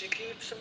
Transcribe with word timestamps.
She 0.00 0.08
keeps 0.08 0.52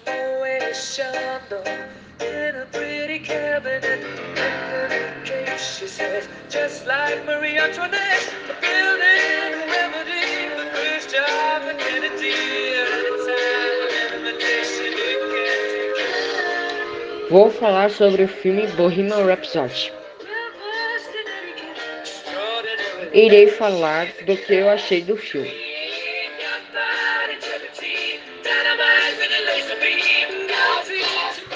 in 2.20 2.55
a 2.55 2.66
pretty 2.74 3.20
cabinet. 3.20 4.04
And 4.36 4.92
in 4.92 5.23
case 5.23 5.78
she 5.79 5.88
says, 5.88 6.28
just 6.50 6.86
like 6.86 7.26
Marie 7.26 7.57
Antoinette, 7.57 8.33
building 8.60 9.54
a 9.55 9.65
remedy 9.71 10.49
for 10.57 10.65
Khrushchev 10.75 11.70
and 11.70 11.80
Kennedy. 11.80 12.36
Can't. 16.10 17.32
Vou 17.32 17.50
falar 17.50 17.90
sobre 17.92 18.24
o 18.24 18.28
filme 18.28 18.68
Bohemian 18.76 19.26
Rhapsody. 19.26 19.94
Irei 23.14 23.48
falar 23.48 24.08
do 24.26 24.36
que 24.36 24.56
eu 24.56 24.70
achei 24.70 25.02
do 25.02 25.16
filme. 25.16 25.68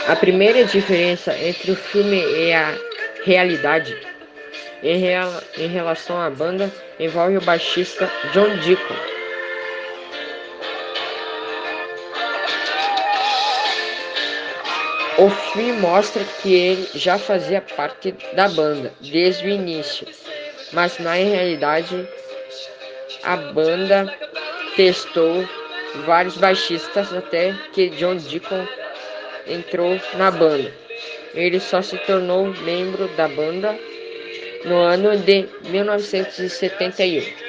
A 0.08 0.16
primeira 0.16 0.66
diferença 0.66 1.38
entre 1.38 1.72
o 1.72 1.76
filme 1.76 2.18
e 2.18 2.54
a 2.54 2.78
realidade 3.24 3.96
em, 4.84 4.98
rea- 4.98 5.44
em 5.58 5.68
relação 5.68 6.20
à 6.20 6.30
banda 6.30 6.70
envolve 7.00 7.38
o 7.38 7.42
baixista 7.42 8.12
John 8.34 8.56
Deacon. 8.58 8.96
O 15.18 15.30
filme 15.30 15.74
mostra 15.74 16.24
que 16.42 16.54
ele 16.54 16.90
já 16.96 17.18
fazia 17.18 17.62
parte 17.62 18.14
da 18.34 18.50
banda 18.50 18.92
desde 19.00 19.46
o 19.46 19.50
início, 19.50 20.08
mas 20.72 20.98
na 20.98 21.14
realidade 21.14 22.08
a 23.24 23.38
banda 23.38 24.12
testou 24.76 25.48
vários 26.06 26.38
baixistas 26.38 27.14
até 27.14 27.54
que 27.74 27.90
John 27.90 28.18
Deacon 28.18 28.68
entrou 29.48 30.00
na 30.16 30.32
banda. 30.32 30.74
Ele 31.34 31.60
só 31.60 31.82
se 31.82 31.98
tornou 32.00 32.54
membro 32.64 33.08
da 33.10 33.28
banda 33.28 33.78
no 34.66 34.78
ano 34.78 35.18
de 35.18 35.48
1971. 35.64 37.44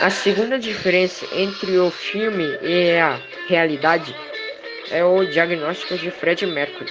A 0.00 0.10
segunda 0.10 0.58
diferença 0.58 1.26
entre 1.32 1.76
o 1.76 1.90
filme 1.90 2.56
e 2.62 2.96
a 2.96 3.20
realidade 3.48 4.14
é 4.90 5.04
o 5.04 5.24
diagnóstico 5.24 5.98
de 5.98 6.10
Fred 6.10 6.46
Mercury. 6.46 6.90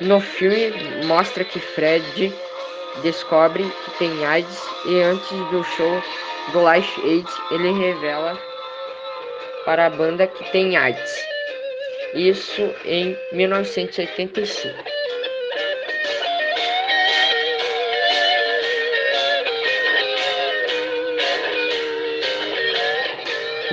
No 0.00 0.18
filme 0.18 0.72
mostra 1.04 1.44
que 1.44 1.60
Fred 1.60 2.32
descobre 3.02 3.62
que 3.62 3.98
tem 3.98 4.24
AIDS 4.24 4.58
e 4.86 4.98
antes 5.02 5.30
do 5.50 5.62
show 5.62 6.02
do 6.52 6.72
Life 6.72 7.00
Aid 7.02 7.26
ele 7.50 7.70
revela 7.72 8.38
para 9.66 9.86
a 9.86 9.90
banda 9.90 10.26
que 10.26 10.50
tem 10.52 10.74
AIDS. 10.74 11.26
Isso 12.14 12.74
em 12.86 13.14
1985. 13.32 14.74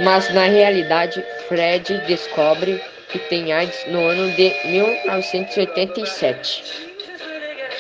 Mas 0.04 0.34
na 0.34 0.44
realidade, 0.44 1.26
Fred 1.48 1.98
descobre 2.06 2.82
que 3.10 3.20
tem 3.20 3.54
AIDS 3.54 3.86
no 3.88 4.08
ano 4.08 4.32
de 4.32 4.54
1987. 4.66 6.88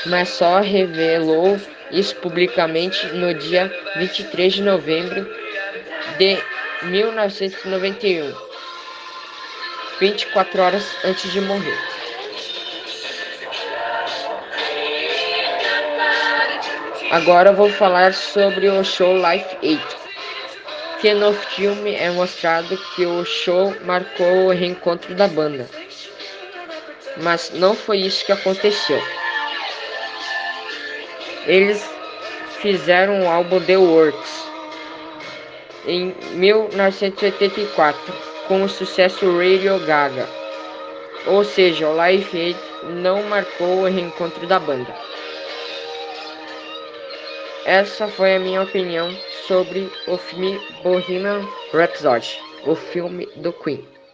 Mas 0.05 0.29
só 0.29 0.59
revelou 0.59 1.59
isso 1.91 2.15
publicamente 2.17 3.07
no 3.07 3.33
dia 3.33 3.71
23 3.97 4.53
de 4.53 4.61
novembro 4.63 5.27
de 6.17 6.37
1991, 6.83 8.33
24 9.99 10.61
horas 10.61 10.85
antes 11.03 11.31
de 11.31 11.41
morrer. 11.41 11.77
Agora 17.09 17.53
vou 17.53 17.69
falar 17.69 18.13
sobre 18.13 18.69
o 18.69 18.83
show 18.83 19.15
Life 19.15 19.57
Aid 19.63 20.06
que 20.99 21.13
no 21.13 21.33
filme 21.33 21.95
é 21.95 22.09
mostrado 22.09 22.77
que 22.95 23.05
o 23.05 23.23
show 23.23 23.75
marcou 23.85 24.47
o 24.47 24.51
reencontro 24.51 25.13
da 25.15 25.27
banda. 25.27 25.69
Mas 27.21 27.51
não 27.53 27.75
foi 27.75 27.99
isso 27.99 28.25
que 28.25 28.31
aconteceu. 28.31 29.01
Eles 31.45 31.87
fizeram 32.59 33.21
o 33.21 33.29
álbum 33.29 33.61
The 33.61 33.77
Works 33.77 34.47
em 35.85 36.13
1984 36.33 38.13
com 38.47 38.63
o 38.63 38.69
sucesso 38.69 39.25
Radio 39.37 39.79
Gaga. 39.85 40.27
Ou 41.25 41.43
seja, 41.43 41.87
o 41.87 41.95
Live 41.95 42.39
Aid 42.39 42.59
não 42.83 43.23
marcou 43.23 43.81
o 43.81 43.85
reencontro 43.85 44.45
da 44.47 44.59
banda. 44.59 44.93
Essa 47.67 48.07
foi 48.07 48.33
a 48.33 48.39
minha 48.39 48.61
opinião 48.61 49.13
sobre 49.45 49.91
o 50.07 50.17
filme 50.17 50.57
Bohemian 50.81 51.45
Rhapsody, 51.73 52.39
o 52.65 52.73
filme 52.73 53.25
do 53.35 53.51
Queen. 53.51 53.85